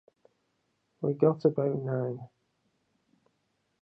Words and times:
We 1.03 1.13
got 1.13 1.45
about 1.45 1.75
nine. 1.75 2.27